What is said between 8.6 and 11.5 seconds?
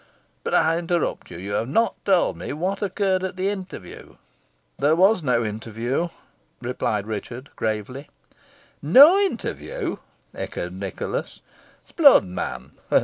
"No interview!" echoed Nicholas.